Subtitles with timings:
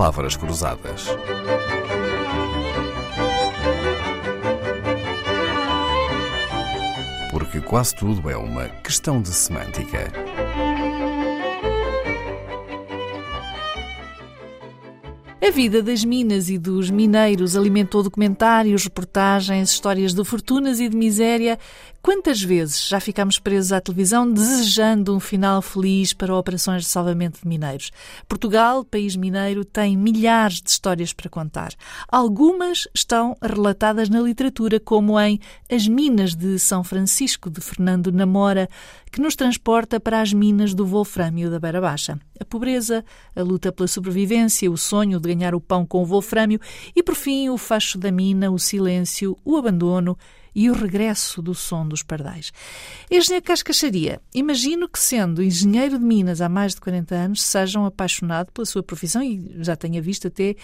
[0.00, 1.08] palavras cruzadas.
[7.30, 10.10] Porque quase tudo é uma questão de semântica.
[15.46, 20.96] A vida das minas e dos mineiros alimentou documentários, reportagens, histórias de fortunas e de
[20.96, 21.58] miséria.
[22.02, 27.42] Quantas vezes já ficámos presos à televisão desejando um final feliz para operações de salvamento
[27.42, 27.90] de mineiros?
[28.26, 31.74] Portugal, país mineiro, tem milhares de histórias para contar.
[32.08, 35.38] Algumas estão relatadas na literatura, como em
[35.70, 38.66] As Minas de São Francisco, de Fernando Namora,
[39.12, 42.18] que nos transporta para as minas do Wolfrâmio da Beira Baixa.
[42.40, 43.04] A pobreza,
[43.36, 46.58] a luta pela sobrevivência, o sonho de ganhar o pão com o wolfrâmio
[46.96, 50.16] e, por fim, o facho da mina, o silêncio, o abandono
[50.54, 52.52] e o regresso do som dos pardais.
[53.10, 57.84] Engenheiro Cascacharia, imagino que, sendo engenheiro de Minas há mais de 40 anos, seja um
[57.84, 60.56] apaixonado pela sua profissão e já tenha visto até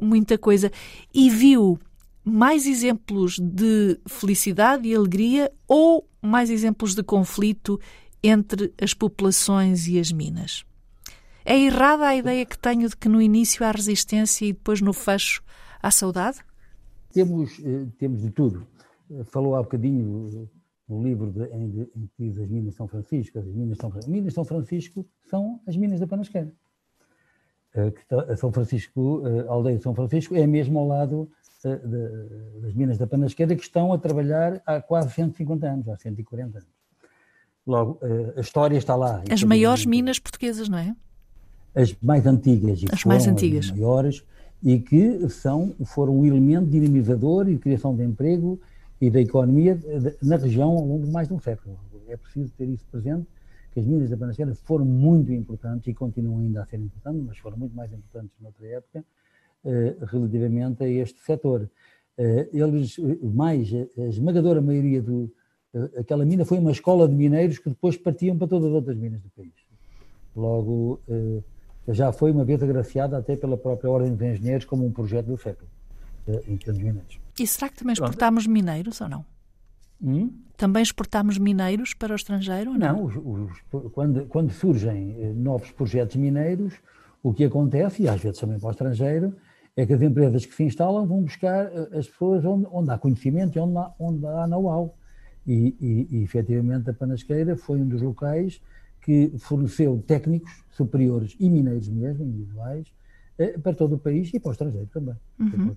[0.00, 0.70] muita coisa
[1.14, 1.78] e viu
[2.24, 7.80] mais exemplos de felicidade e alegria ou mais exemplos de conflito
[8.22, 10.64] entre as populações e as minas?
[11.44, 14.92] É errada a ideia que tenho de que no início há resistência e depois no
[14.92, 15.42] fecho
[15.82, 16.38] há saudade?
[17.12, 18.66] Temos, eh, temos de tudo.
[19.24, 20.48] Falou há bocadinho
[20.88, 23.38] no livro de, em, em que diz as Minas de São Francisco.
[23.38, 26.52] As Minas de São, Minas São Francisco são as Minas da Panasqueira.
[27.74, 27.92] Eh,
[28.28, 31.30] a São Francisco, a aldeia de São Francisco, é mesmo ao lado
[32.60, 36.68] das minas da Panasqueira que estão a trabalhar há quase 150 anos, há 140 anos.
[37.64, 38.00] Logo,
[38.36, 39.22] a história está lá.
[39.30, 40.92] As maiores minas portuguesas, não é?
[41.72, 42.82] As mais antigas.
[42.82, 43.66] E as mais antigas.
[43.66, 44.24] As maiores
[44.62, 48.60] e que são, foram um elemento dinamizador e de criação de emprego
[49.02, 49.76] e da economia
[50.22, 51.76] na região ao longo de mais de um século.
[52.06, 53.26] É preciso ter isso presente,
[53.72, 57.36] que as minas da Panasqueira foram muito importantes e continuam ainda a ser importantes, mas
[57.38, 59.04] foram muito mais importantes noutra época,
[59.64, 61.68] eh, relativamente a este setor.
[62.16, 62.96] Eh, eles,
[63.34, 65.28] mais, a esmagadora maioria do.
[65.74, 68.96] Eh, aquela mina foi uma escola de mineiros que depois partiam para todas as outras
[68.96, 69.52] minas do país.
[70.36, 71.00] Logo,
[71.88, 75.36] já foi uma vez agraciada até pela própria Ordem dos Engenheiros como um projeto do
[75.36, 75.68] século,
[76.46, 77.20] em termos mineiros.
[77.38, 79.24] E será que também exportámos mineiros ou não?
[80.02, 80.30] Hum?
[80.56, 82.72] Também exportámos mineiros para o estrangeiro?
[82.72, 86.74] Ou não, não os, os, quando, quando surgem novos projetos mineiros,
[87.22, 89.34] o que acontece, e às vezes também para o estrangeiro,
[89.76, 92.98] é que as empresas que se instalam vão buscar eh, as pessoas onde, onde há
[92.98, 94.96] conhecimento e onde há, onde há know-how.
[95.46, 98.60] E, e, e, efetivamente, a Panasqueira foi um dos locais
[99.00, 102.92] que forneceu técnicos superiores e mineiros mesmo, individuais, eh,
[103.62, 105.14] para todo o país e para o estrangeiro também.
[105.38, 105.74] Uhum.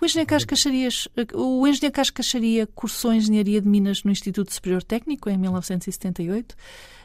[0.00, 6.56] O engenheiro Cascacharias, o engenheiro cursou Engenharia de Minas no Instituto Superior Técnico em 1978.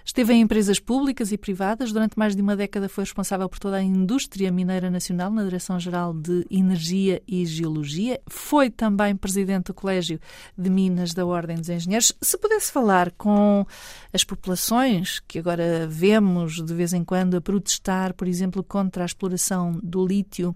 [0.07, 1.91] Esteve em empresas públicas e privadas.
[1.91, 6.13] Durante mais de uma década foi responsável por toda a indústria mineira nacional na Direção-Geral
[6.13, 8.17] de Energia e Geologia.
[8.25, 10.17] Foi também presidente do Colégio
[10.57, 12.13] de Minas da Ordem dos Engenheiros.
[12.21, 13.65] Se pudesse falar com
[14.13, 19.05] as populações que agora vemos de vez em quando a protestar, por exemplo, contra a
[19.05, 20.55] exploração do lítio,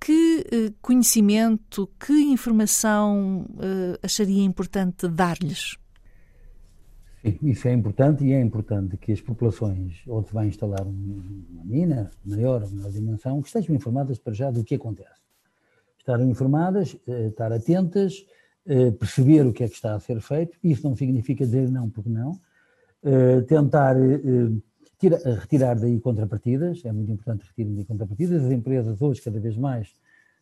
[0.00, 5.76] que eh, conhecimento, que informação eh, acharia importante dar-lhes?
[7.42, 12.10] Isso é importante e é importante que as populações onde se vai instalar uma mina
[12.22, 15.22] maior ou menor dimensão que estejam informadas para já do que acontece.
[15.98, 18.26] Estarem informadas, eh, estar atentas,
[18.98, 20.56] perceber o que é que está a ser feito.
[20.64, 22.40] Isso não significa dizer não porque não.
[23.04, 23.42] Eh,
[24.98, 28.44] tentar retirar daí contrapartidas, é muito importante retirar daí contrapartidas.
[28.44, 29.94] As empresas hoje cada vez mais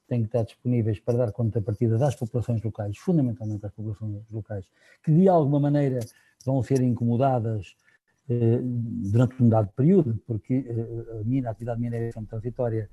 [0.09, 4.67] têm que estar disponíveis para dar contrapartidas às populações locais, fundamentalmente às populações locais,
[5.03, 6.01] que de alguma maneira
[6.45, 7.75] vão ser incomodadas
[8.29, 12.91] eh, durante um dado período, porque eh, a mina, a atividade mineira é transitória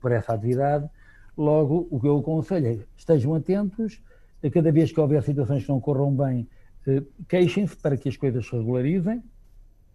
[0.00, 0.88] por essa atividade.
[1.36, 4.02] Logo, o que eu aconselho é estejam atentos,
[4.52, 6.48] cada vez que houver situações que não corram bem,
[6.86, 9.22] eh, queixem-se para que as coisas se regularizem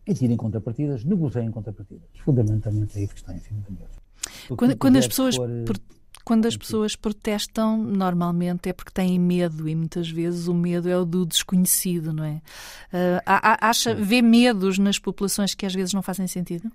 [0.05, 2.07] e tirem contrapartidas, negociem contrapartidas.
[2.23, 4.55] Fundamentalmente é isso que está em cima da mesa.
[4.55, 5.35] Quando, quando as pessoas.
[5.35, 5.77] For, por
[6.23, 10.97] quando as pessoas protestam, normalmente é porque têm medo e muitas vezes o medo é
[10.97, 12.35] o do desconhecido, não é?
[12.93, 13.21] Uh,
[13.59, 16.71] acha, vê medos nas populações que às vezes não fazem sentido?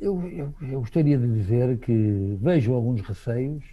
[0.00, 3.64] Eu, eu, eu gostaria de dizer que vejo alguns receios,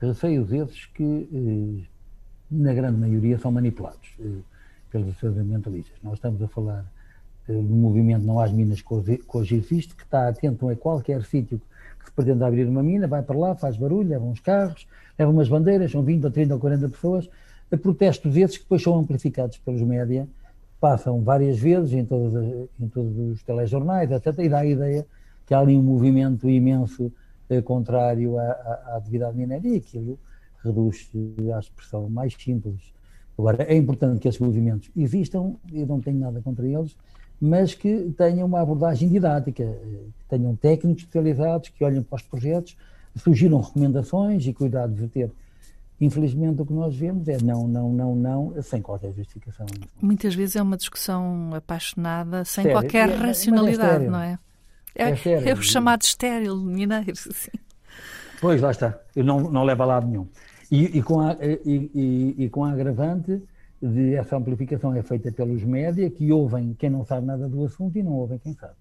[0.00, 1.86] receios esses que, eh,
[2.50, 4.40] na grande maioria, são manipulados eh,
[4.90, 5.94] pelos seus ambientalistas.
[6.02, 6.90] Nós estamos a falar
[7.52, 11.60] do movimento Não Há Minas que hoje existe, que está atento a qualquer sítio
[12.04, 14.86] que pretende abrir uma mina, vai para lá, faz barulho, leva uns carros,
[15.18, 17.28] leva umas bandeiras, são 20 ou 30 ou 40 pessoas,
[17.70, 20.26] a protestos esses que depois são amplificados pelos média,
[20.80, 22.34] passam várias vezes em todos,
[22.80, 25.06] em todos os telejornais, etc., e dá a ideia
[25.46, 27.10] que há ali um movimento imenso
[27.48, 30.18] eh, contrário à, à, à atividade minéria e aquilo
[30.62, 31.10] reduz
[31.54, 32.92] à expressão mais simples.
[33.38, 36.96] Agora, é importante que esses movimentos existam, eu não tenho nada contra eles,
[37.40, 39.76] mas que tenham uma abordagem didática, eh,
[40.18, 42.76] que tenham técnicos especializados que olhem para os projetos,
[43.16, 45.30] surgiram recomendações e cuidados de ter.
[46.00, 49.66] Infelizmente, o que nós vemos é não, não, não, não, sem qualquer justificação.
[50.00, 52.80] Muitas vezes é uma discussão apaixonada, sem sério?
[52.80, 54.38] qualquer é, racionalidade, é não é?
[54.94, 57.14] É, é, é o chamado estéril mineiro.
[57.16, 57.50] Sim.
[58.40, 58.96] Pois, lá está.
[59.16, 60.26] Não, não leva a lado nenhum.
[60.70, 63.42] E, e, com a, e, e, e, com a agravante
[63.80, 67.96] de essa amplificação é feita pelos média, que ouvem quem não sabe nada do assunto
[67.98, 68.74] e não ouvem quem sabe.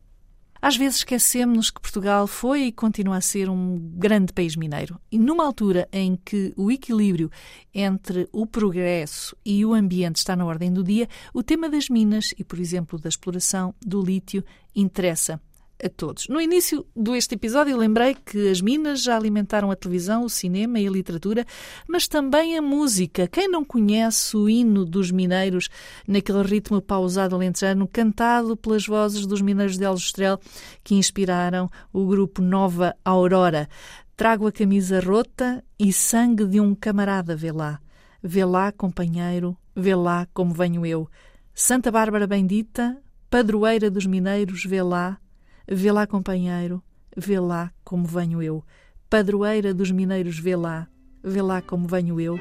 [0.60, 5.00] Às vezes esquecemos que Portugal foi e continua a ser um grande país mineiro.
[5.12, 7.30] E numa altura em que o equilíbrio
[7.74, 12.34] entre o progresso e o ambiente está na ordem do dia, o tema das minas
[12.38, 14.44] e, por exemplo, da exploração do lítio
[14.76, 15.40] interessa
[15.84, 16.28] a todos.
[16.28, 20.88] No início deste episódio, lembrei que as minas já alimentaram a televisão, o cinema e
[20.88, 21.46] a literatura,
[21.88, 23.28] mas também a música.
[23.28, 25.70] Quem não conhece o hino dos mineiros,
[26.08, 30.40] naquele ritmo pausado alentejano, cantado pelas vozes dos mineiros de Aljustrel,
[30.84, 33.70] que inspiraram o grupo Nova Aurora?
[34.16, 37.80] Trago a camisa rota e sangue de um camarada, vê lá.
[38.22, 41.08] Vê lá, companheiro, vê lá como venho eu.
[41.54, 42.98] Santa Bárbara bendita,
[43.30, 45.20] padroeira dos mineiros, vê lá,
[45.70, 46.82] Vê lá, companheiro,
[47.16, 48.64] vê lá como venho eu.
[49.10, 50.88] Padroeira dos mineiros, vê lá,
[51.24, 52.40] vê lá como venho eu.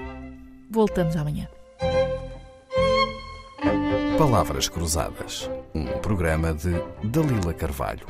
[0.70, 1.49] Voltamos amanhã.
[4.17, 6.70] Palavras Cruzadas, um programa de
[7.05, 8.06] Dalila Carvalho.